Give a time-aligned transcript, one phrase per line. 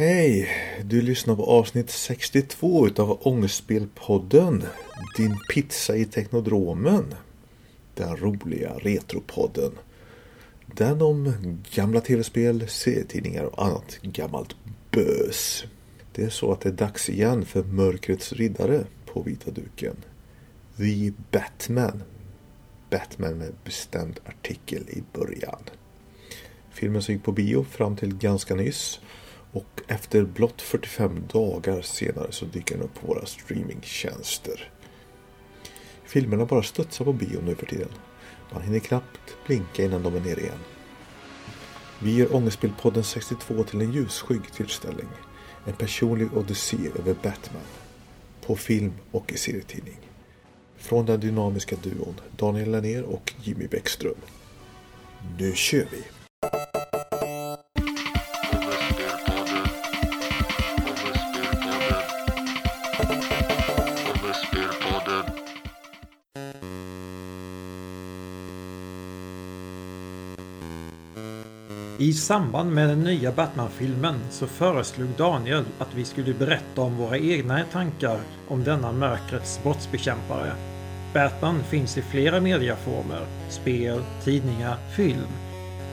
[0.00, 0.48] Hej!
[0.84, 4.64] Du lyssnar på avsnitt 62 utav Ångestspelpodden.
[5.16, 7.14] Din pizza i Teknodromen.
[7.94, 9.72] Den roliga Retropodden.
[10.66, 11.32] Den om
[11.74, 14.56] gamla tv-spel, serietidningar och annat gammalt
[14.90, 15.64] bös.
[16.12, 19.96] Det är så att det är dags igen för Mörkrets riddare på vita duken.
[20.76, 22.02] The Batman.
[22.90, 25.62] Batman med bestämd artikel i början.
[26.70, 29.00] Filmen som gick på bio fram till ganska nyss
[29.52, 34.70] och efter blott 45 dagar senare så dyker den upp på våra streamingtjänster.
[36.04, 37.88] Filmerna bara studsar på bio nu för tiden.
[38.52, 40.58] Man hinner knappt blinka innan de är nere igen.
[42.02, 45.08] Vi gör Ångestbildpodden 62 till en ljusskygg tillställning.
[45.66, 47.62] En personlig odyssé över Batman.
[48.46, 49.98] På film och i serietidning.
[50.76, 54.14] Från den dynamiska duon Daniel Lennér och Jimmy Bäckström.
[55.38, 56.04] Nu kör vi!
[72.00, 77.18] I samband med den nya Batman-filmen så föreslog Daniel att vi skulle berätta om våra
[77.18, 80.52] egna tankar om denna mörkrets brottsbekämpare.
[81.14, 85.26] Batman finns i flera mediaformer, spel, tidningar, film.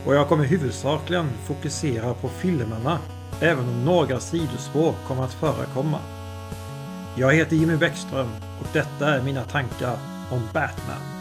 [0.05, 2.99] Och jag kommer huvudsakligen fokusera på filmerna,
[3.41, 5.99] även om några sidospår kommer att förekomma.
[7.17, 9.97] Jag heter Jimmy Bäckström och detta är mina tankar
[10.31, 11.16] om Batman.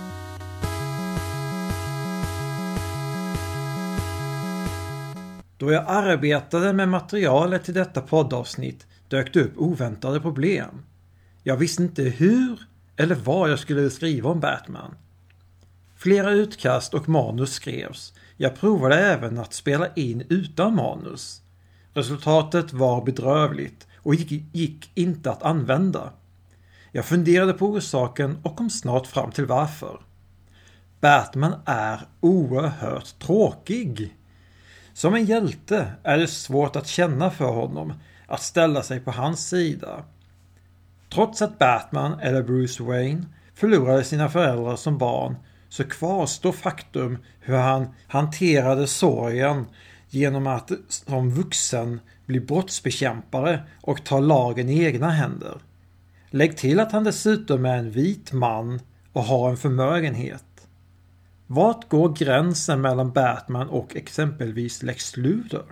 [5.66, 10.82] Då jag arbetade med materialet till detta poddavsnitt dök det upp oväntade problem.
[11.42, 12.60] Jag visste inte hur
[12.96, 14.94] eller vad jag skulle skriva om Batman.
[15.96, 18.14] Flera utkast och manus skrevs.
[18.36, 21.42] Jag provade även att spela in utan manus.
[21.94, 26.12] Resultatet var bedrövligt och gick, gick inte att använda.
[26.92, 30.00] Jag funderade på orsaken och kom snart fram till varför.
[31.00, 34.16] Batman är oerhört tråkig.
[34.96, 37.92] Som en hjälte är det svårt att känna för honom,
[38.26, 40.04] att ställa sig på hans sida.
[41.14, 43.24] Trots att Batman, eller Bruce Wayne,
[43.54, 45.36] förlorade sina föräldrar som barn
[45.68, 49.66] så kvarstår faktum hur han hanterade sorgen
[50.08, 55.58] genom att som vuxen bli brottsbekämpare och ta lagen i egna händer.
[56.30, 58.80] Lägg till att han dessutom är en vit man
[59.12, 60.55] och har en förmögenhet.
[61.48, 65.64] Vart går gränsen mellan Batman och exempelvis Lex Luthor?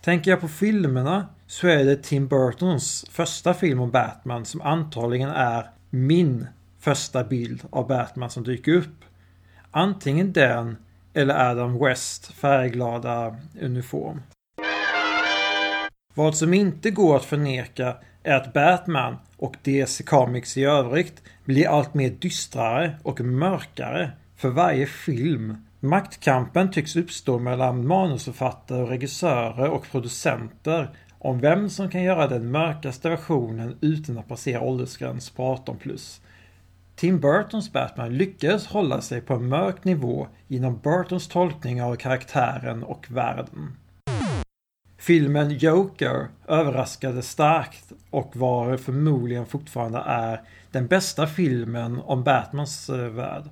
[0.00, 5.30] Tänker jag på filmerna så är det Tim Burtons första film om Batman som antagligen
[5.30, 6.46] är min
[6.78, 9.04] första bild av Batman som dyker upp.
[9.70, 10.76] Antingen den
[11.14, 14.22] eller Adam West färgglada uniform.
[16.14, 21.68] Vad som inte går att förneka är att Batman och DC Comics i övrigt blir
[21.68, 25.56] allt mer dystrare och mörkare för varje film.
[25.80, 33.08] Maktkampen tycks uppstå mellan manusförfattare, regissörer och producenter om vem som kan göra den mörkaste
[33.08, 36.20] versionen utan att passera åldersgräns på 18 plus.
[36.96, 42.82] Tim Burtons Batman lyckades hålla sig på en mörk nivå genom Burtons tolkning av karaktären
[42.82, 43.76] och världen.
[45.00, 50.40] Filmen Joker överraskade starkt och var förmodligen fortfarande är
[50.70, 53.44] den bästa filmen om Batmans eh, värld.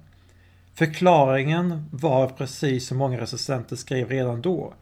[0.74, 4.74] Förklaringen var precis som många recensenter skrev redan då.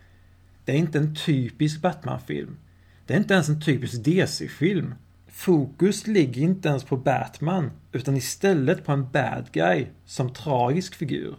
[0.65, 2.56] Det är inte en typisk Batman-film.
[3.06, 4.94] Det är inte ens en typisk DC-film.
[5.28, 11.37] Fokus ligger inte ens på Batman utan istället på en bad guy som tragisk figur.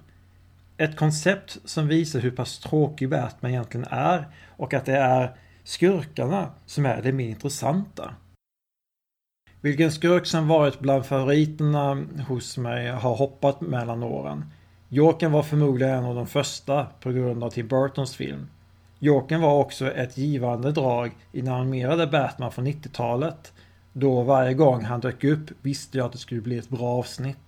[0.78, 4.28] Ett koncept som visar hur pass tråkig Batman egentligen är
[4.58, 8.16] och att det är skurkarna som är det mer intressanta.
[9.62, 14.46] Vilken skurk som varit bland favoriterna hos mig har hoppat mellan åren.
[14.90, 18.48] Jokern var förmodligen en av de första på grund av Tim Burtons film.
[19.00, 23.54] Jokern var också ett givande drag i den animerade Batman från 90-talet.
[23.94, 27.47] Då varje gång han dök upp visste jag att det skulle bli ett bra avsnitt.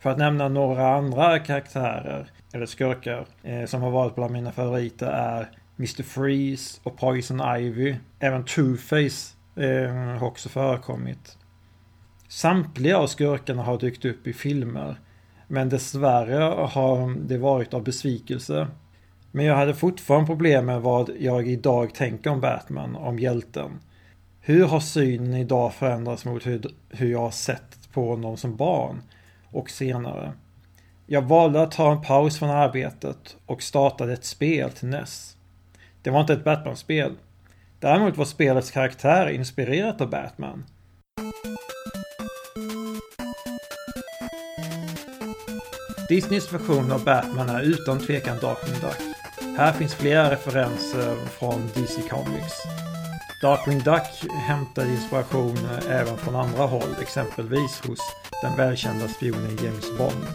[0.00, 5.06] För att nämna några andra karaktärer, eller skurkar, eh, som har varit bland mina favoriter
[5.06, 6.02] är Mr.
[6.02, 7.96] Freeze och Poison Ivy.
[8.18, 11.38] Även Two-Face eh, har också förekommit.
[12.28, 14.96] Samtliga av skurkarna har dykt upp i filmer.
[15.48, 18.68] Men dessvärre har det varit av besvikelse.
[19.30, 23.70] Men jag hade fortfarande problem med vad jag idag tänker om Batman, om hjälten.
[24.40, 29.02] Hur har synen idag förändrats mot hur, hur jag har sett på honom som barn?
[29.52, 30.32] Och senare.
[31.06, 35.36] Jag valde att ta en paus från arbetet och startade ett spel till NES.
[36.02, 37.12] Det var inte ett Batman-spel.
[37.80, 40.64] Däremot var spelets karaktär inspirerat av Batman.
[46.08, 49.16] Disneys version av Batman är utan tvekan Darkwing Duck.
[49.58, 52.62] Här finns flera referenser från DC Comics.
[53.40, 57.98] Darkwing Duck hämtar inspiration eh, även från andra håll, exempelvis hos
[58.42, 60.26] den välkända spionen James Bond.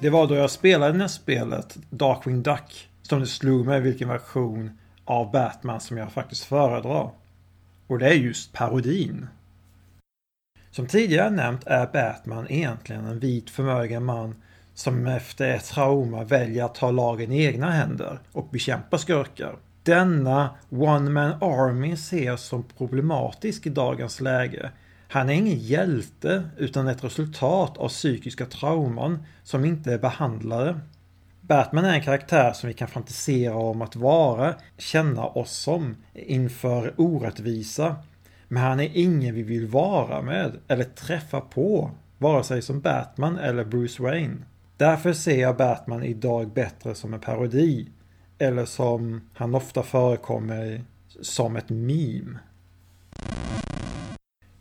[0.00, 4.08] Det var då jag spelade det här spelet, Darkwing Duck, som det slog mig vilken
[4.08, 7.10] version av Batman som jag faktiskt föredrar.
[7.86, 9.28] Och det är just parodin.
[10.70, 14.34] Som tidigare nämnt är Batman egentligen en vit förmögen man
[14.78, 19.56] som efter ett trauma väljer att ta lagen i egna händer och bekämpa skurkar.
[19.82, 24.70] Denna One Man Army ses som problematisk i dagens läge.
[25.08, 30.80] Han är ingen hjälte utan ett resultat av psykiska trauman som inte är behandlade.
[31.40, 36.94] Batman är en karaktär som vi kan fantisera om att vara, känna oss som, inför
[36.96, 37.96] orättvisa.
[38.48, 43.38] Men han är ingen vi vill vara med eller träffa på, vare sig som Batman
[43.38, 44.36] eller Bruce Wayne.
[44.78, 47.88] Därför ser jag Batman idag bättre som en parodi.
[48.38, 50.84] Eller som han ofta förekommer
[51.20, 52.38] som ett meme.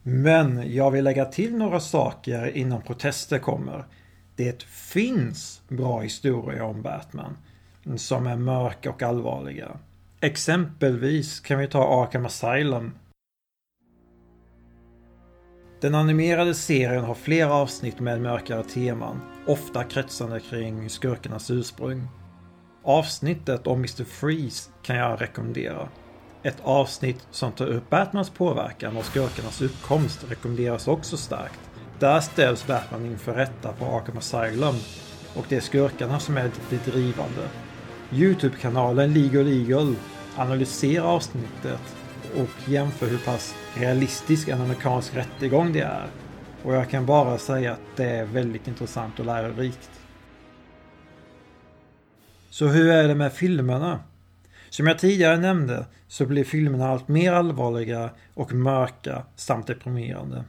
[0.03, 3.85] Men jag vill lägga till några saker innan protester kommer.
[4.35, 7.37] Det finns bra historier om Batman
[7.97, 9.77] som är mörka och allvarliga.
[10.21, 12.91] Exempelvis kan vi ta Arkham Asylum.
[15.81, 22.07] Den animerade serien har flera avsnitt med mörkare teman, ofta kretsande kring skurkarnas ursprung.
[22.83, 24.03] Avsnittet om Mr.
[24.03, 25.89] Freeze kan jag rekommendera.
[26.43, 31.59] Ett avsnitt som tar upp Batmans påverkan och skurkarnas uppkomst rekommenderas också starkt.
[31.99, 34.75] Där ställs Batman inför rätta på Arkham Asylum
[35.35, 37.49] och det är skurkarna som är det drivande.
[38.11, 39.95] Youtube-kanalen Legal Eagle
[40.35, 41.97] analyserar avsnittet
[42.35, 46.07] och jämför hur pass realistisk en amerikansk rättegång det är.
[46.63, 49.89] Och jag kan bara säga att det är väldigt intressant och lärorikt.
[52.49, 53.99] Så hur är det med filmerna?
[54.69, 60.43] Som jag tidigare nämnde så blir filmerna allt mer allvarliga och mörka samt deprimerande.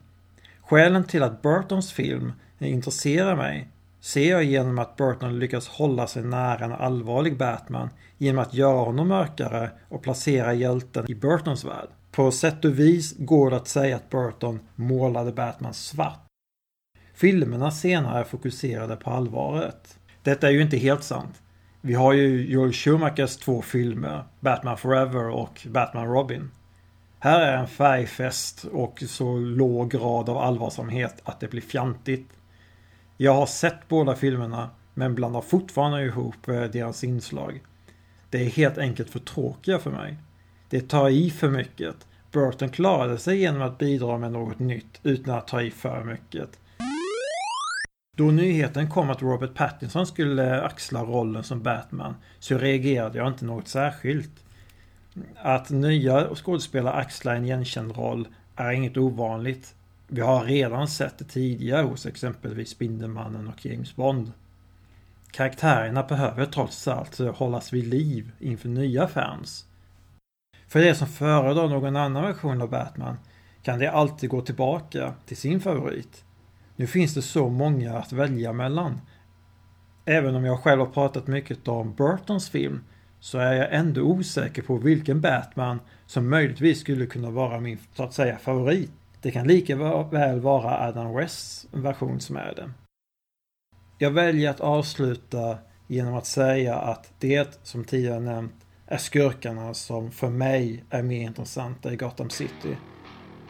[0.60, 3.68] Skälen till att Burtons film intresserar mig
[4.08, 8.78] ser jag genom att Burton lyckas hålla sig nära en allvarlig Batman genom att göra
[8.78, 11.88] honom mörkare och placera hjälten i Burtons värld.
[12.12, 16.26] På sätt och vis går det att säga att Burton målade Batman svart.
[17.14, 19.98] Filmerna senare fokuserade på allvaret.
[20.22, 21.42] Detta är ju inte helt sant.
[21.80, 26.50] Vi har ju Joel Schumachers två filmer, Batman Forever och Batman Robin.
[27.18, 32.28] Här är en färgfest och så låg grad av allvarsamhet att det blir fjantigt.
[33.20, 37.62] Jag har sett båda filmerna men blandar fortfarande ihop eh, deras inslag.
[38.30, 40.16] Det är helt enkelt för tråkiga för mig.
[40.68, 41.96] Det tar i för mycket.
[42.32, 46.58] Burton klarade sig genom att bidra med något nytt utan att ta i för mycket.
[48.16, 53.28] Då nyheten kom att Robert Pattinson skulle eh, axla rollen som Batman så reagerade jag
[53.28, 54.44] inte något särskilt.
[55.36, 59.74] Att nya skådespelare axlar en igenkänd roll är inget ovanligt.
[60.10, 64.32] Vi har redan sett det tidigare hos exempelvis Spindelmannen och James Bond.
[65.30, 69.64] Karaktärerna behöver trots allt hållas vid liv inför nya fans.
[70.68, 73.16] För de som föredrar någon annan version av Batman
[73.62, 76.24] kan det alltid gå tillbaka till sin favorit.
[76.76, 79.00] Nu finns det så många att välja mellan.
[80.04, 82.80] Även om jag själv har pratat mycket om Burtons film
[83.20, 88.02] så är jag ändå osäker på vilken Batman som möjligtvis skulle kunna vara min, så
[88.02, 88.90] att säga, favorit.
[89.22, 89.76] Det kan lika
[90.10, 92.70] väl vara Adam Wests version som är det.
[93.98, 100.10] Jag väljer att avsluta genom att säga att det, som tidigare nämnt, är skurkarna som
[100.10, 102.76] för mig är mer intressanta i Gotham City.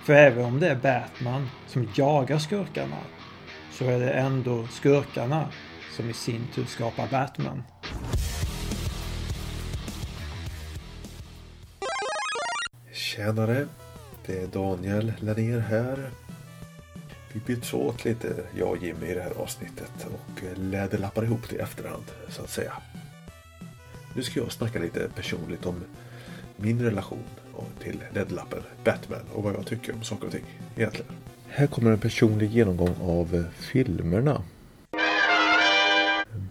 [0.05, 2.97] För även om det är Batman som jagar skurkarna
[3.73, 5.49] så är det ändå skurkarna
[5.97, 7.63] som i sin tur skapar Batman.
[12.93, 13.67] Tjenare!
[14.29, 16.11] Det är Daniel Lennér här.
[17.33, 21.41] Vi byts åt lite, jag och Jimmy i det här avsnittet och eh, läderlappar ihop
[21.51, 22.73] det i efterhand så att säga.
[24.15, 25.85] Nu ska jag snacka lite personligt om
[26.57, 27.23] min relation
[27.83, 30.45] till läderlappen Batman och vad jag tycker om saker och ting
[30.77, 31.13] egentligen.
[31.49, 34.43] Här kommer en personlig genomgång av eh, filmerna.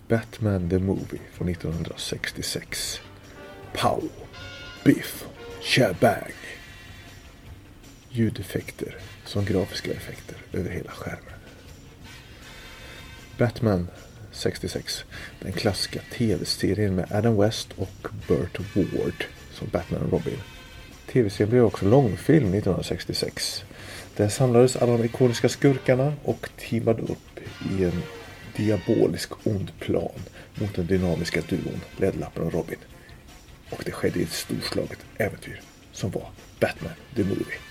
[0.07, 3.01] Batman the Movie från 1966.
[3.73, 4.03] Pow!
[4.83, 5.25] Biff!
[5.61, 6.56] Shabang!
[8.09, 8.95] Ljudeffekter
[9.25, 11.33] som grafiska effekter över hela skärmen.
[13.37, 13.87] Batman
[14.31, 15.05] 66.
[15.39, 20.39] Den klassiska tv-serien med Adam West och Burt Ward som Batman och Robin.
[21.11, 23.63] Tv-serien blev också långfilm 1966.
[24.15, 27.39] Där samlades alla de ikoniska skurkarna och teamade upp
[27.71, 28.01] i en
[28.55, 30.19] diabolisk ond plan
[30.55, 32.79] mot den dynamiska duon Ledlappen och Robin.
[33.69, 35.61] Och det skedde i ett storslaget äventyr
[35.91, 37.66] som var Batman the Movie.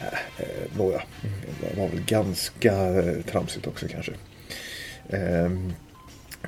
[0.00, 0.06] Eh,
[0.38, 1.02] eh, nåja,
[1.60, 4.12] det var väl ganska eh, tramsigt också kanske.
[5.08, 5.50] Eh,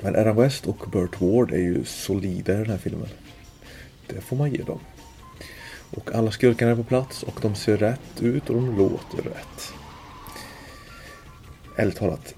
[0.01, 3.09] men Adam West och Burt Ward är ju solida i den här filmen.
[4.07, 4.79] Det får man ge dem.
[5.89, 9.73] Och alla skurkarna är på plats och de ser rätt ut och de låter rätt.
[11.77, 12.35] Ärligt talat,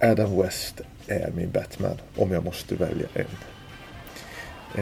[0.00, 3.26] Adam West är min Batman om jag måste välja en.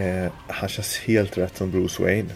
[0.02, 2.30] Eh, han känns helt rätt som Bruce Wayne.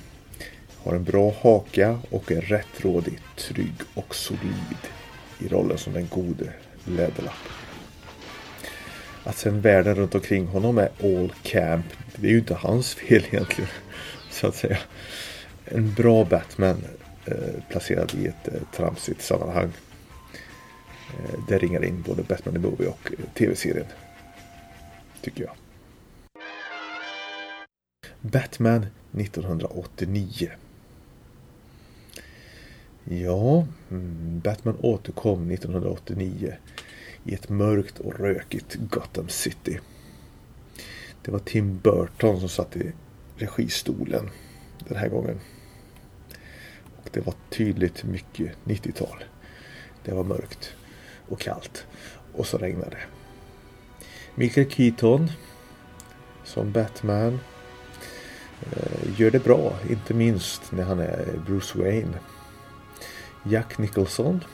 [0.86, 4.78] Har en bra haka och är rättrådig, trygg och solid
[5.38, 6.52] i rollen som den gode
[6.84, 7.34] Läderlapp.
[9.24, 13.24] Att sen världen runt omkring honom är all camp, det är ju inte hans fel
[13.30, 13.70] egentligen.
[14.30, 14.78] Så att säga.
[15.64, 16.84] En bra Batman
[17.24, 19.72] eh, placerad i ett eh, tramsigt sammanhang.
[21.10, 23.86] Eh, det ringar in både Batman the Movie och eh, tv-serien.
[25.22, 25.52] Tycker jag.
[28.20, 30.50] Batman 1989.
[33.08, 36.56] Ja, mm, Batman återkom 1989
[37.24, 39.80] i ett mörkt och rökigt Gotham City.
[41.22, 42.92] Det var Tim Burton som satt i
[43.36, 44.30] registolen
[44.88, 45.40] den här gången.
[46.96, 49.24] Och Det var tydligt mycket 90-tal.
[50.04, 50.74] Det var mörkt
[51.28, 51.86] och kallt
[52.32, 53.06] och så regnade det.
[54.34, 55.30] Michael Keaton
[56.44, 57.38] som Batman
[58.72, 62.18] eh, gör det bra, inte minst när han är Bruce Wayne.
[63.48, 64.44] Jack Nicholson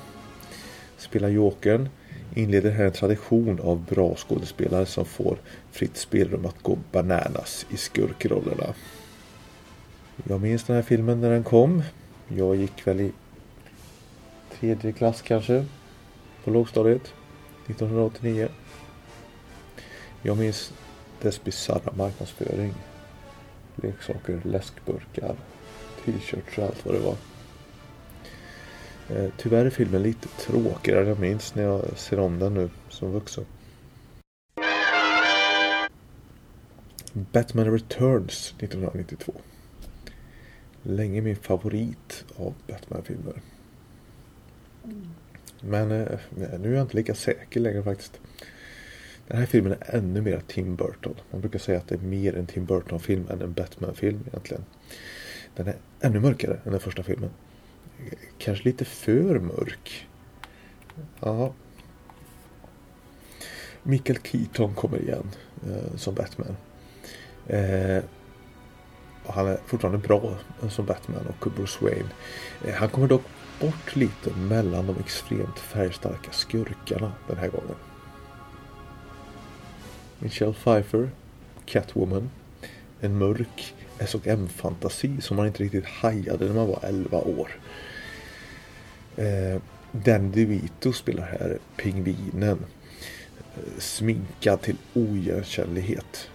[0.97, 1.89] spelar Jokern
[2.35, 5.39] inleder här en tradition av bra skådespelare som får
[5.71, 8.75] fritt spelrum att gå bananas i skurkrollerna.
[10.29, 11.83] Jag minns den här filmen när den kom.
[12.29, 13.13] Jag gick väl i
[14.61, 15.65] tredje klass kanske.
[16.45, 17.13] På lågstadiet.
[17.67, 18.49] 1989.
[20.23, 20.73] Jag minns
[21.23, 22.75] dess bisarra marknadsföring.
[23.75, 25.37] Leksaker, läskburkar,
[26.05, 27.17] t-shirts och allt vad det var.
[29.17, 32.71] Eh, tyvärr är filmen lite tråkigare än jag minns när jag ser om den nu
[32.89, 33.45] som vuxen.
[37.13, 39.33] Batman Returns 1992.
[40.83, 43.41] Länge min favorit av Batman-filmer.
[45.61, 46.19] Men eh,
[46.61, 48.21] nu är jag inte lika säker längre faktiskt.
[49.29, 51.15] Den här filmen är ännu mer Tim Burton.
[51.31, 54.65] Man brukar säga att det är mer en Tim Burton-film än en Batman-film egentligen.
[55.57, 57.31] Den är ännu mörkare än den första filmen
[58.39, 60.09] kanske lite för mörk.
[61.21, 61.53] Ja.
[63.83, 65.31] Michael Keaton kommer igen
[65.67, 66.57] eh, som Batman.
[67.47, 68.03] Eh,
[69.27, 72.09] han är fortfarande bra eh, som Batman och Bruce Wayne.
[72.65, 73.23] Eh, han kommer dock
[73.61, 77.77] bort lite mellan de extremt färgstarka skurkarna den här gången.
[80.19, 81.11] Michelle Pfeiffer,
[81.67, 82.31] Catwoman.
[83.01, 87.49] En mörk S&M-fantasi som man inte riktigt hajade när man var 11 år.
[89.17, 89.61] Eh,
[89.93, 92.59] Dan DeVito spelar här pingvinen.
[93.57, 96.29] Eh, sminkad till oigenkännlighet.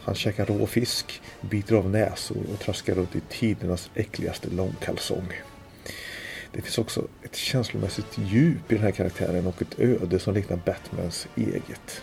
[0.00, 5.32] Han käkar råfisk, biter av näsor och traskar runt i tidernas äckligaste långkalsong.
[6.52, 10.56] Det finns också ett känslomässigt djup i den här karaktären och ett öde som liknar
[10.56, 12.02] Batmans eget.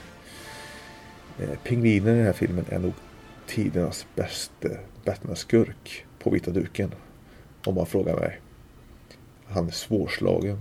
[1.39, 2.93] Eh, pingvinen i den här filmen är nog
[3.47, 4.69] tidernas bästa
[5.05, 6.91] Batman-skurk på vita duken.
[7.65, 8.39] Om man frågar mig.
[9.47, 10.59] Han är svårslagen.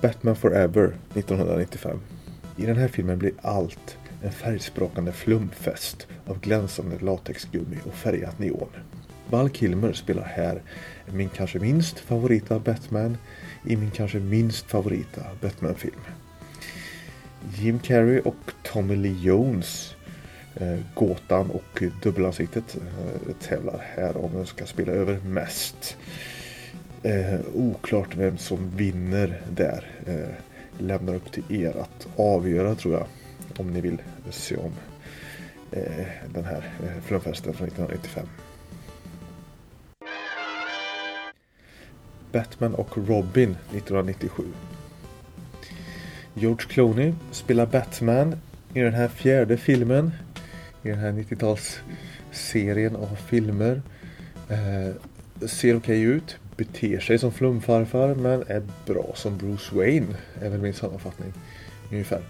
[0.00, 2.00] Batman Forever 1995.
[2.56, 8.68] I den här filmen blir allt en färgsprakande flumfest av glänsande latexgummi och färgat neon.
[9.30, 10.62] Val Kilmer spelar här
[11.06, 13.16] min kanske minst favorita Batman
[13.66, 16.00] i min kanske minst favorita Batman-film.
[17.54, 19.96] Jim Carrey och Tommy Lee Jones
[20.54, 25.96] eh, Gåtan och Dubbelansiktet eh, tävlar här om vem ska spela över mest.
[27.02, 29.90] Eh, oklart vem som vinner där.
[30.06, 30.34] Eh,
[30.78, 33.06] lämnar upp till er att avgöra tror jag.
[33.56, 34.72] Om ni vill se om
[35.70, 38.26] eh, den här eh, från 1995.
[42.32, 44.42] Batman och Robin 1997.
[46.34, 48.36] George Clooney spelar Batman
[48.74, 50.10] i den här fjärde filmen
[50.82, 53.82] i den här 90-talsserien av filmer.
[54.48, 54.94] Eh,
[55.46, 60.50] ser okej okay ut, beter sig som flumfarfar men är bra som Bruce Wayne är
[60.50, 61.32] väl min sammanfattning.
[61.90, 62.22] ungefär.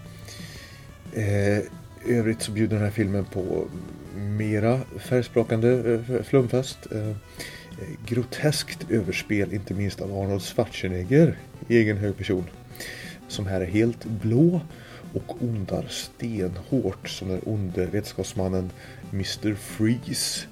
[1.13, 1.63] Eh,
[2.05, 3.67] övrigt så bjuder den här filmen på
[4.15, 6.91] mera färgsprakande eh, flumfest.
[6.91, 7.15] Eh,
[8.05, 12.45] groteskt överspel, inte minst av Arnold Schwarzenegger i egen hög person.
[13.27, 14.61] Som här är helt blå
[15.13, 18.69] och ondar stenhårt som den onde vetenskapsmannen
[19.11, 19.55] Mr.
[19.55, 20.45] Freeze.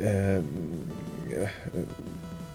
[0.00, 1.48] Eh, eh,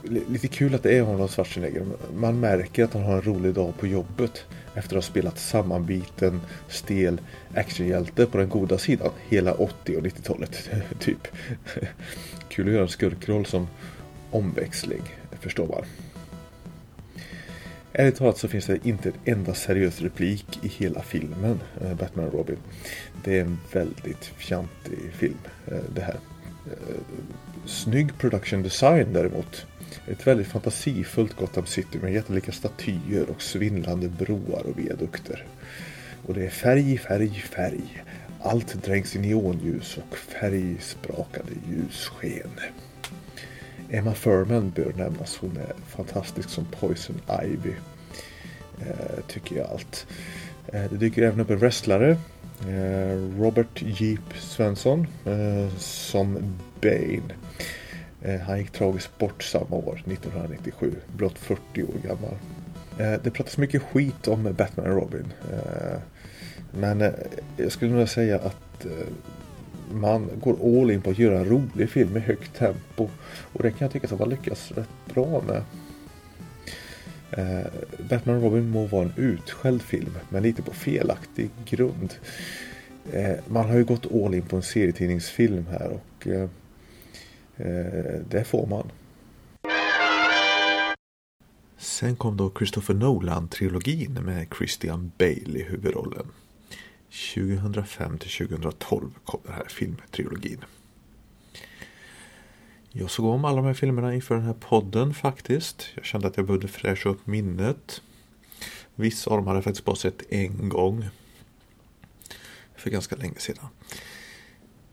[0.10, 1.86] lite kul att det är honom, Schwarzenegger.
[2.15, 6.41] Man märker att han har en rolig dag på jobbet efter att ha spelat sammanbiten,
[6.67, 7.22] stel
[7.55, 10.69] actionhjälte på den goda sidan hela 80 och 90-talet.
[11.00, 11.27] typ.
[12.50, 13.67] Kul att göra en skurkroll som
[14.31, 15.03] omväxling,
[15.39, 15.84] förstår man.
[17.93, 22.25] Ärligt talat så finns det inte en enda seriös replik i hela filmen eh, Batman
[22.25, 22.58] och Robin.
[23.24, 26.19] Det är en väldigt fjantig film eh, det här.
[26.65, 27.01] Eh,
[27.65, 29.65] snygg production design däremot.
[30.08, 35.46] Ett väldigt fantasifullt Gotham City med jättelika statyer och svindlande broar och viadukter.
[36.25, 38.03] Och det är färg, färg, färg.
[38.41, 42.51] Allt dränks i neonljus och färgsprakande ljussken.
[43.91, 45.38] Emma Furman bör nämnas.
[45.38, 47.74] Hon är fantastisk som Poison Ivy.
[48.81, 50.08] Eh, tycker jag allt.
[50.67, 52.17] Eh, det dyker även upp en wrestlare.
[52.67, 56.38] Eh, Robert Jeep Svensson eh, som
[56.81, 57.34] Bane.
[58.22, 60.96] Eh, han gick tragiskt bort samma år, 1997.
[61.15, 62.36] Blott 40 år gammal.
[62.98, 65.34] Eh, det pratas mycket skit om Batman och Robin.
[65.51, 66.00] Eh,
[66.72, 67.12] men eh,
[67.58, 68.91] jag skulle nog säga att eh,
[69.93, 73.10] man går all in på att göra en rolig film med högt tempo.
[73.53, 75.63] Och det kan jag tycka att man lyckas rätt bra med.
[77.31, 77.67] Eh,
[78.10, 82.13] Batman och Robin må vara en utskälld film, men lite på felaktig grund.
[83.13, 86.50] Eh, man har ju gått all in på en serietidningsfilm här och eh,
[87.58, 88.91] eh det får man.
[91.77, 96.25] Sen kom då Christopher Nolan-trilogin med Christian Bale i huvudrollen.
[97.09, 100.65] 2005 till 2012 kom den här filmtrilogin.
[102.91, 105.88] Jag såg om alla de här filmerna inför den här podden faktiskt.
[105.95, 108.01] Jag kände att jag behövde fräscha upp minnet.
[108.95, 111.10] Vissa av dem hade jag faktiskt bara sett en gång.
[112.75, 113.67] För ganska länge sedan.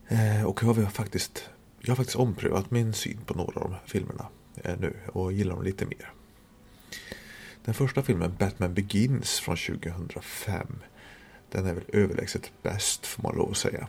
[0.07, 1.49] Eh, och jag har faktiskt,
[1.81, 5.33] jag har faktiskt omprövat min syn på några av de här filmerna eh, nu och
[5.33, 6.13] gillar dem lite mer.
[7.65, 10.79] Den första filmen, Batman Begins från 2005
[11.51, 13.87] den är väl överlägset bäst får man lov att säga.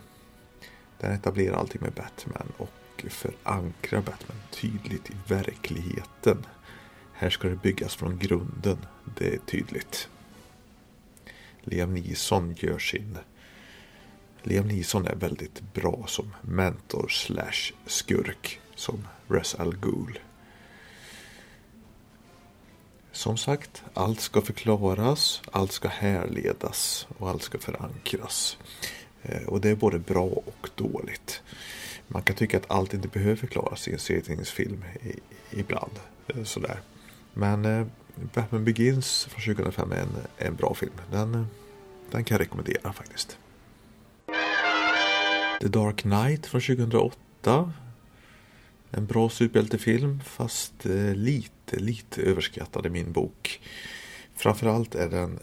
[0.97, 6.45] Den etablerar allting med Batman och förankrar Batman tydligt i verkligheten.
[7.13, 8.85] Här ska det byggas från grunden,
[9.17, 10.09] det är tydligt.
[11.61, 13.17] Liam Neeson gör sin...
[14.43, 20.19] Liam Neeson är väldigt bra som mentor slash skurk som Res Al Ghul.
[23.19, 28.57] Som sagt, allt ska förklaras, allt ska härledas och allt ska förankras.
[29.21, 31.41] Eh, och det är både bra och dåligt.
[32.07, 34.85] Man kan tycka att allt inte behöver förklaras i en serietidningsfilm
[35.51, 35.91] ibland.
[36.27, 36.79] Eh, sådär.
[37.33, 37.85] Men eh,
[38.33, 40.93] Batman Begins från 2005 är en, en bra film.
[41.11, 41.47] Den,
[42.11, 43.37] den kan jag rekommendera faktiskt.
[45.61, 47.73] The Dark Knight från 2008
[48.91, 53.61] en bra superhjältefilm fast eh, lite, lite överskattad i min bok.
[54.35, 55.39] Framförallt är den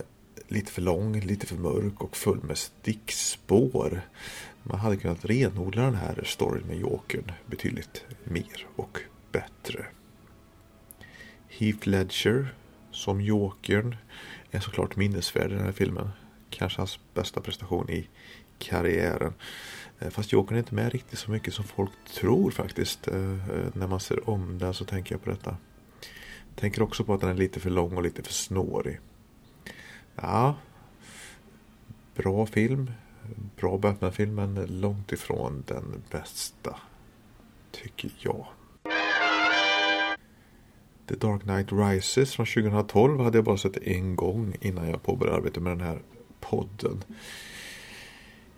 [0.48, 4.00] lite för lång, lite för mörk och full med stickspår.
[4.62, 8.98] Man hade kunnat renodla den här storyn med Jokern betydligt mer och
[9.32, 9.86] bättre.
[11.48, 12.54] Heath Ledger
[12.90, 13.96] som Jokern
[14.50, 16.08] är såklart minnesvärd i den här filmen.
[16.50, 18.08] Kanske hans bästa prestation i
[18.58, 19.34] karriären.
[19.98, 23.08] Eh, fast Jokern är inte med riktigt så mycket som folk tror faktiskt.
[23.08, 25.56] Eh, eh, när man ser om den så tänker jag på detta.
[26.54, 29.00] Tänker också på att den är lite för lång och lite för snårig.
[30.14, 30.54] Ja,
[32.14, 32.90] bra film.
[33.56, 36.76] Bra Batman-film men långt ifrån den bästa.
[37.70, 38.46] Tycker jag.
[41.08, 45.38] The Dark Knight Rises från 2012 hade jag bara sett en gång innan jag påbörjade
[45.38, 45.98] arbetet med den här
[46.40, 47.04] podden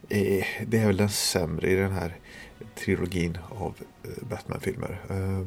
[0.08, 2.16] Eh, det är väl den sämre i den här
[2.74, 5.00] trilogin av eh, Batman-filmer.
[5.10, 5.46] Eh,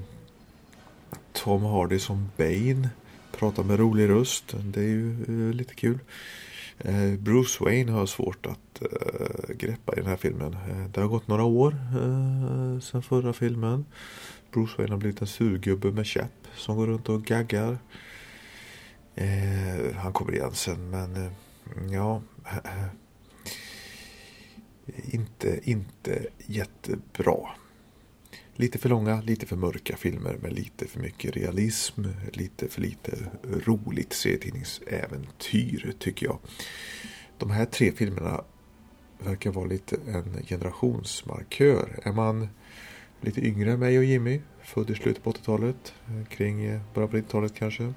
[1.33, 2.89] Tom Hardy som Bane
[3.31, 4.55] pratar med rolig röst.
[4.63, 5.99] Det är ju lite kul.
[7.19, 8.81] Bruce Wayne har svårt att
[9.49, 10.55] greppa i den här filmen.
[10.93, 11.75] Det har gått några år
[12.81, 13.85] sedan förra filmen.
[14.51, 17.77] Bruce Wayne har blivit en surgubbe med käpp som går runt och gaggar.
[19.95, 21.31] Han kommer igen sen men
[21.91, 22.21] ja
[25.11, 27.49] inte, inte jättebra.
[28.55, 33.17] Lite för långa, lite för mörka filmer med lite för mycket realism, lite för lite
[33.43, 36.37] roligt serietidningsäventyr tycker jag.
[37.37, 38.43] De här tre filmerna
[39.19, 41.99] verkar vara lite en generationsmarkör.
[42.03, 42.47] Är man
[43.21, 45.93] lite yngre än mig och Jimmy, född i slutet på 80-talet,
[46.29, 47.93] kring början på 90-talet kanske,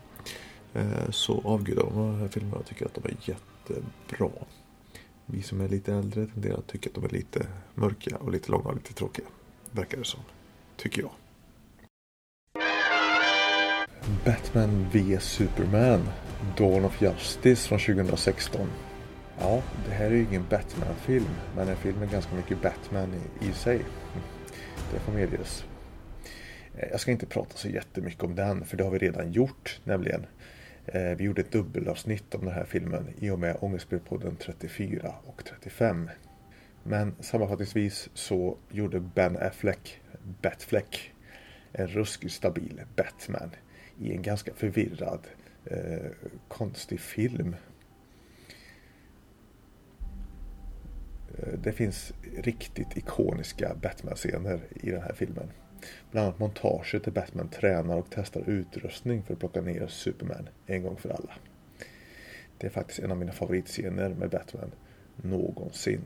[0.74, 4.30] eh, så avgudar de de här filmerna och tycker att de är jättebra.
[5.26, 8.50] Vi som är lite äldre tenderar att tycka att de är lite mörka och lite
[8.50, 9.26] långa och lite tråkiga.
[9.70, 10.20] Verkar det som.
[10.76, 11.10] Tycker jag.
[14.24, 16.08] Batman v Superman
[16.58, 18.68] Dawn of Justice från 2016.
[19.40, 23.48] Ja, det här är ju ingen Batman-film, men en film med ganska mycket Batman i,
[23.48, 23.80] i sig.
[24.92, 25.64] Det får medges.
[26.74, 29.80] Eh, jag ska inte prata så jättemycket om den, för det har vi redan gjort,
[29.84, 30.26] nämligen.
[30.86, 35.44] Eh, vi gjorde ett dubbelavsnitt om den här filmen i och med Ångestspelpodden 34 och
[35.44, 36.10] 35.
[36.82, 40.00] Men sammanfattningsvis så gjorde Ben Affleck,
[40.42, 41.12] Batfleck,
[41.72, 43.50] en ruskigt stabil Batman
[43.98, 45.26] i en ganska förvirrad,
[45.64, 46.10] eh,
[46.48, 47.56] konstig film.
[51.38, 55.50] Eh, det finns riktigt ikoniska Batman-scener i den här filmen.
[56.10, 60.82] Bland annat montaget där Batman tränar och testar utrustning för att plocka ner Superman en
[60.82, 61.32] gång för alla.
[62.58, 64.70] Det är faktiskt en av mina favoritscener med Batman
[65.16, 66.00] någonsin.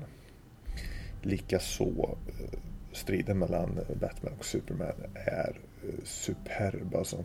[1.23, 2.59] Likaså eh,
[2.93, 7.25] striden mellan Batman och Superman är eh, superb alltså.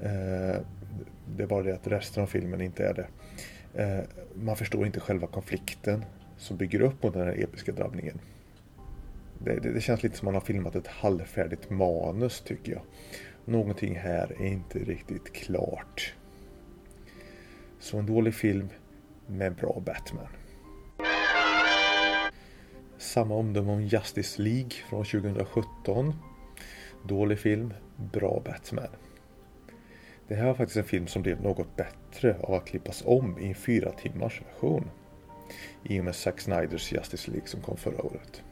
[0.00, 0.60] Eh,
[1.36, 3.06] det är bara det att resten av filmen inte är det.
[4.34, 6.04] Man förstår inte själva konflikten
[6.36, 8.18] som bygger upp mot den här episka drabbningen.
[9.44, 12.82] Det, det, det, känns lite som man har filmat ett halvfärdigt manus tycker jag.
[13.44, 16.14] Någonting här är inte riktigt klart.
[17.78, 18.68] Så en dålig film
[19.26, 20.28] med bra Batman.
[22.98, 26.14] Samma omdöme om Justice League från 2017.
[27.08, 28.88] Dålig film, bra Batman.
[30.28, 33.48] Det här var faktiskt en film som blev något bättre av att klippas om i
[33.48, 34.90] en fyra timmars version
[35.84, 38.42] i och med Zack Snyders Justice League som kom förra året.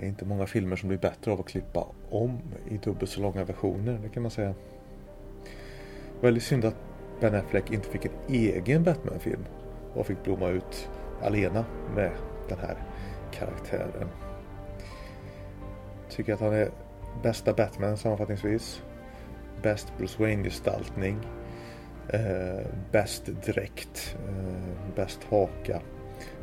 [0.00, 3.20] Det är inte många filmer som blir bättre av att klippa om i dubbelt så
[3.20, 4.54] långa versioner, det kan man säga.
[6.20, 6.76] Väldigt synd att
[7.20, 9.44] Ben Affleck inte fick en egen Batman-film
[9.94, 10.88] och fick blomma ut
[11.22, 12.12] alena med
[12.48, 12.76] den här
[13.30, 14.08] karaktären.
[16.10, 16.70] Tycker att han är
[17.22, 18.82] bästa Batman sammanfattningsvis.
[19.62, 21.16] Bäst Bruce Wayne-gestaltning
[22.12, 25.80] Eh, bäst dräkt, eh, bäst haka,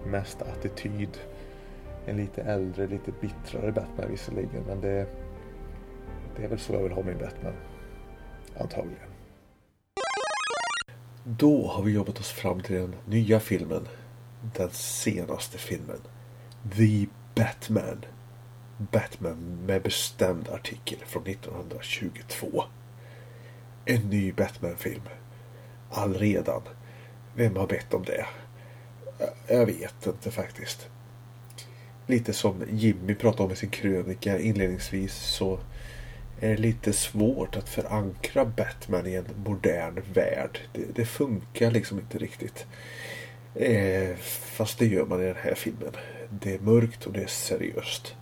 [0.06, 1.18] mest attityd.
[2.08, 5.08] En lite äldre, lite bittrare Batman visserligen, men det,
[6.36, 7.54] det är väl så jag vill ha min Batman.
[8.60, 9.10] Antagligen.
[11.24, 13.88] Då har vi jobbat oss fram till den nya filmen.
[14.56, 16.00] Den senaste filmen.
[16.78, 18.06] The Batman.
[18.78, 22.64] Batman med bestämd artikel från 1922.
[23.86, 25.02] En ny Batman-film
[25.92, 26.62] allredan.
[27.36, 28.26] Vem har bett om det?
[29.48, 30.90] Jag vet inte faktiskt.
[32.08, 35.60] Lite som Jimmy pratade om i sin krönika inledningsvis så
[36.40, 40.60] är det lite svårt att förankra Batman i en modern värld.
[40.74, 42.66] Det, det funkar liksom inte riktigt.
[43.56, 44.16] Eh,
[44.58, 45.92] fast det gör man i den här filmen.
[46.30, 48.16] Det är mörkt och det är seriöst.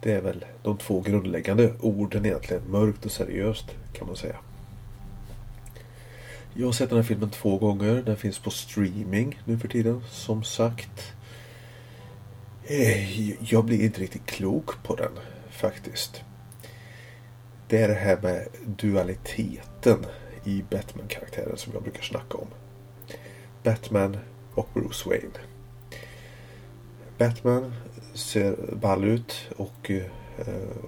[0.00, 2.62] Det är väl de två grundläggande orden egentligen.
[2.70, 4.36] Mörkt och seriöst kan man säga.
[6.54, 8.02] Jag har sett den här filmen två gånger.
[8.06, 11.12] Den finns på streaming nu för tiden, som sagt.
[12.70, 15.12] Eh, jag blir inte riktigt klok på den,
[15.50, 16.22] faktiskt.
[17.68, 20.06] Det är det här med dualiteten
[20.44, 22.46] i Batman-karaktären som jag brukar snacka om.
[23.62, 24.16] Batman
[24.54, 25.38] och Bruce Wayne.
[27.18, 27.74] Batman
[28.14, 30.02] ser ball ut och eh,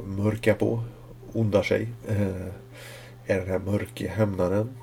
[0.06, 0.84] mörkar på,
[1.32, 1.88] ondar sig.
[2.08, 2.46] Eh,
[3.26, 4.76] är den här mörke hämnaren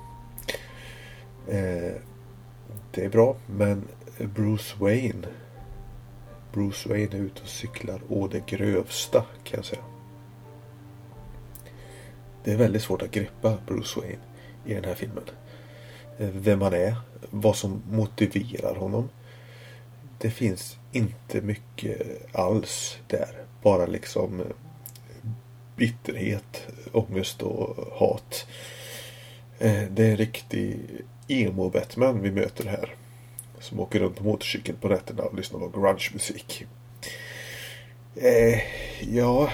[1.50, 1.92] Eh,
[2.90, 3.82] det är bra men
[4.18, 5.26] Bruce Wayne
[6.52, 9.82] Bruce Wayne är ute och cyklar å det grövsta kan jag säga.
[12.44, 14.22] Det är väldigt svårt att greppa Bruce Wayne
[14.64, 15.24] i den här filmen.
[16.18, 16.94] Eh, vem han är,
[17.30, 19.08] vad som motiverar honom.
[20.18, 23.44] Det finns inte mycket alls där.
[23.62, 24.46] Bara liksom eh,
[25.76, 28.46] bitterhet, ångest och hat.
[29.58, 30.80] Eh, det är en riktig
[31.28, 32.94] emo-Batman vi möter här.
[33.60, 36.66] Som åker runt på motorcykel på nätterna och lyssnar på grunge-musik.
[38.16, 38.60] Eh,
[39.14, 39.50] ja...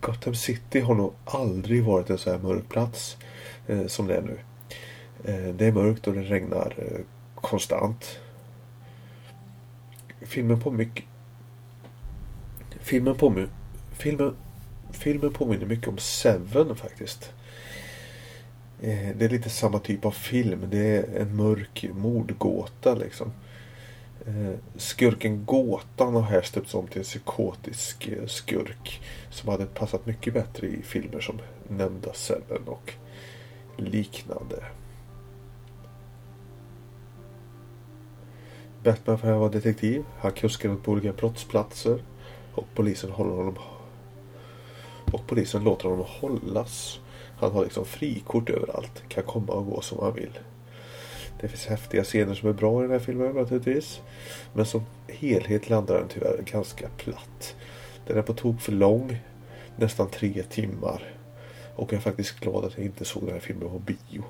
[0.00, 3.16] Gotham City har nog aldrig varit en så här mörk plats
[3.66, 4.38] eh, som det är nu.
[5.24, 7.00] Eh, det är mörkt och det regnar eh,
[7.34, 8.18] konstant.
[10.20, 11.04] Filmen på mycket...
[12.80, 13.46] Filmen på...
[13.92, 14.36] Filmen,
[14.90, 17.32] filmen påminner mycket om Seven faktiskt.
[18.82, 20.66] Eh, det är lite samma typ av film.
[20.70, 23.32] Det är en mörk mordgåta liksom.
[24.26, 29.02] Eh, skurken Gåtan har här stöpts om till en psykotisk eh, skurk.
[29.30, 32.92] Som hade passat mycket bättre i filmer som nämnda cellen och
[33.76, 34.64] liknande.
[38.84, 40.04] Batman får här vara detektiv.
[40.18, 42.02] Han kuskar runt på olika brottsplatser.
[42.54, 43.58] Och polisen håller honom
[45.12, 46.98] och polisen låter honom hållas.
[47.42, 49.02] Han har liksom frikort överallt.
[49.08, 50.38] Kan komma och gå som han vill.
[51.40, 54.00] Det finns häftiga scener som är bra i den här filmen naturligtvis.
[54.52, 57.56] Men som helhet landar den tyvärr ganska platt.
[58.06, 59.18] Den är på tok för lång.
[59.76, 61.14] Nästan tre timmar.
[61.76, 64.24] Och jag är faktiskt glad att jag inte såg den här filmen på bio.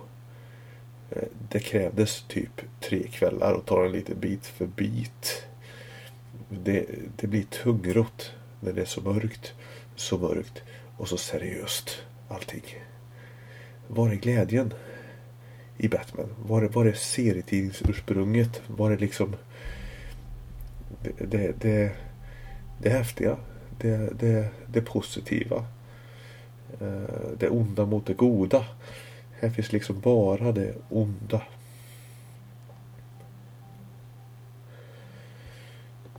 [1.11, 5.47] Eh, det krävdes typ tre kvällar och ta den lite bit för bit.
[6.49, 9.53] Det, det blir tungrot när det är så mörkt.
[9.97, 10.63] Så mörkt
[10.97, 12.63] och så seriöst allting.
[13.89, 14.73] Var är glädjen
[15.77, 16.35] i Batman?
[16.47, 18.63] Var är, var är serietidningsursprunget?
[18.67, 19.37] Var är liksom
[21.03, 21.93] det, det, det,
[22.83, 23.37] det häftiga?
[23.79, 25.65] Det, det, det positiva?
[26.81, 28.65] Eh, det onda mot det goda.
[29.41, 31.43] Här finns liksom bara det onda.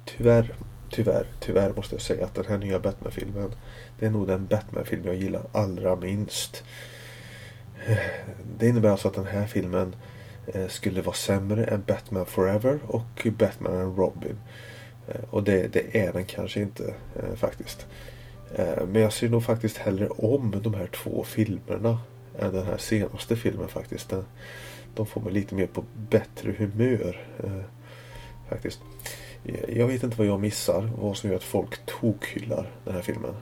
[0.06, 0.54] Tyvärr,
[0.90, 3.52] tyvärr, tyvärr måste jag säga att den här nya Batman-filmen
[4.00, 6.64] Det är nog den Batman-film jag gillar allra minst.
[8.58, 9.96] Det innebär alltså att den här filmen
[10.48, 14.38] eh, skulle vara sämre än Batman Forever och Batman and Robin.
[15.08, 17.86] Eh, och det, det är den kanske inte eh, faktiskt.
[18.88, 22.00] Men jag ser nog faktiskt hellre om de här två filmerna
[22.40, 24.10] än den här senaste filmen faktiskt.
[24.10, 24.26] Den,
[24.96, 27.26] de får mig lite mer på bättre humör.
[28.50, 28.80] Faktiskt.
[29.68, 30.90] Jag vet inte vad jag missar.
[30.98, 33.36] Vad som gör att folk tokhyllar den här filmen.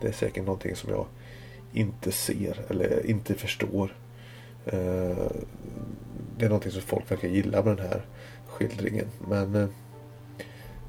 [0.00, 1.06] Det är säkert någonting som jag
[1.72, 3.96] inte ser eller inte förstår.
[4.66, 5.30] Eh,
[6.36, 8.02] det är någonting som folk verkar gilla med den här
[8.46, 9.06] skildringen.
[9.28, 9.68] Men eh,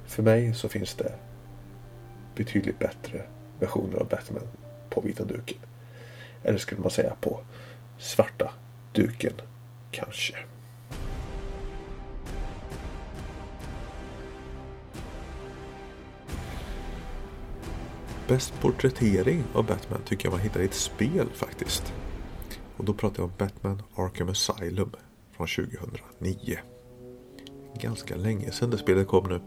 [0.05, 1.13] för mig så finns det
[2.35, 3.21] betydligt bättre
[3.59, 4.47] versioner av Batman
[4.89, 5.57] på vita duken.
[6.43, 7.39] Eller skulle man säga på
[7.97, 8.51] svarta
[8.93, 9.33] duken
[9.91, 10.35] kanske.
[18.31, 21.93] Bäst porträttering av Batman tycker jag man hittar i ett spel faktiskt.
[22.77, 24.91] Och då pratar jag om Batman Arkham Asylum
[25.31, 26.59] från 2009.
[27.81, 29.41] Ganska länge sedan det spelet kom nu.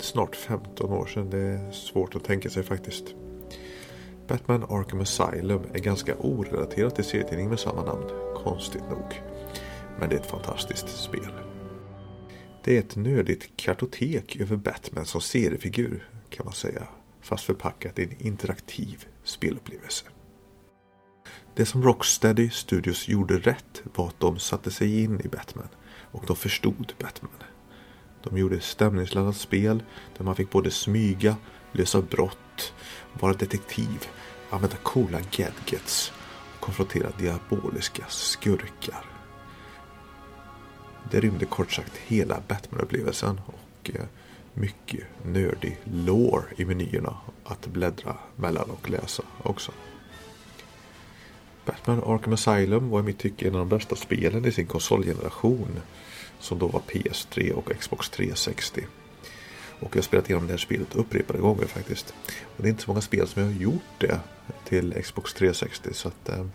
[0.00, 1.30] Snart 15 år sedan.
[1.30, 3.04] Det är svårt att tänka sig faktiskt.
[4.28, 8.10] Batman Arkham Asylum är ganska orelaterat till serietidningen med samma namn.
[8.44, 9.22] Konstigt nog.
[10.00, 11.32] Men det är ett fantastiskt spel.
[12.64, 16.88] Det är ett nödigt kartotek över Batman som seriefigur kan man säga
[17.24, 20.04] fast förpackat i en interaktiv spelupplevelse.
[21.54, 26.24] Det som Rocksteady Studios gjorde rätt var att de satte sig in i Batman och
[26.26, 27.32] de förstod Batman.
[28.22, 29.82] De gjorde ett stämningsladdat spel
[30.16, 31.36] där man fick både smyga,
[31.72, 32.74] lösa brott,
[33.20, 34.06] vara detektiv,
[34.50, 36.12] använda coola gadgets
[36.54, 39.04] och konfrontera diaboliska skurkar.
[41.10, 44.06] Det rymde kort sagt hela Batman-upplevelsen och eh,
[44.54, 49.72] mycket nördig lore i menyerna att bläddra mellan och läsa också.
[51.64, 55.80] Batman Arkham Asylum var i mitt tycke en av de bästa spelen i sin konsolgeneration.
[56.38, 58.86] Som då var PS3 och Xbox 360.
[59.80, 62.14] Och jag har spelat igenom det här spelet upprepade gånger faktiskt.
[62.26, 64.20] Och det är inte så många spel som jag har gjort det
[64.64, 66.28] till Xbox 360 så att...
[66.28, 66.46] Eh,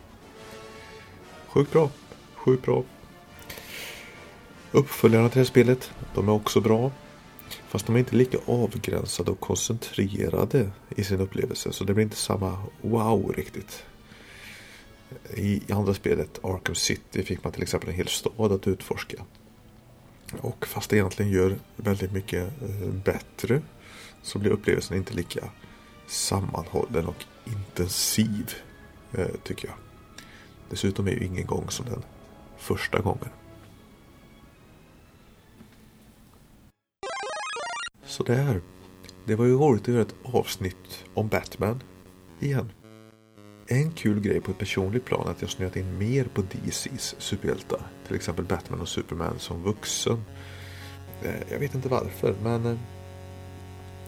[1.48, 1.90] sjukt bra.
[2.36, 2.84] Sjukt bra.
[4.72, 6.92] Uppföljarna till det här spelet, de är också bra.
[7.70, 11.72] Fast de är inte lika avgränsade och koncentrerade i sin upplevelse.
[11.72, 13.86] Så det blir inte samma wow riktigt.
[15.36, 19.24] I andra spelet, Arkham City, fick man till exempel en hel stad att utforska.
[20.42, 23.62] Och fast det egentligen gör väldigt mycket eh, bättre
[24.22, 25.50] så blir upplevelsen inte lika
[26.08, 28.54] sammanhållen och intensiv,
[29.12, 29.78] eh, tycker jag.
[30.70, 32.04] Dessutom är ju ingen gång som den
[32.58, 33.30] första gången.
[38.10, 38.62] Sådär.
[39.26, 41.84] Det var ju roligt att göra ett avsnitt om Batman.
[42.40, 42.72] Igen.
[43.68, 47.16] En kul grej på ett personligt plan är att jag snöat in mer på DCs
[47.18, 47.82] superhjältar.
[48.08, 50.24] Till exempel Batman och Superman som vuxen.
[51.24, 52.78] Eh, jag vet inte varför men eh,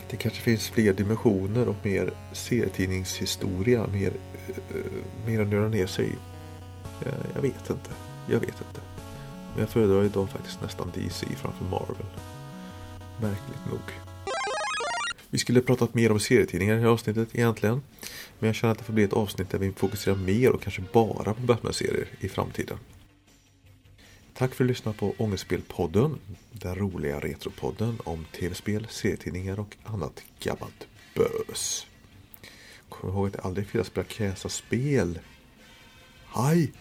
[0.09, 3.87] det kanske finns fler dimensioner och mer serietidningshistoria.
[3.87, 4.13] Mer,
[4.47, 4.75] eh,
[5.25, 6.15] mer att nöra ner sig i.
[7.35, 7.91] Jag vet inte.
[8.27, 8.81] Jag vet inte.
[9.51, 12.05] Men jag föredrar idag faktiskt nästan DC framför Marvel.
[13.21, 13.81] Märkligt nog.
[15.29, 17.81] Vi skulle pratat mer om serietidningar i det här avsnittet egentligen.
[18.39, 20.83] Men jag känner att det får bli ett avsnitt där vi fokuserar mer och kanske
[20.93, 22.77] bara på Batman-serier i framtiden.
[24.33, 26.17] Tack för att du lyssnade på Ångestspelpodden.
[26.51, 31.87] Den roliga retropodden om tv-spel, serietidningar och annat gammalt bös.
[32.89, 35.19] Kom ihåg att det aldrig är fel att spela Käsa spel.
[36.27, 36.71] Hej!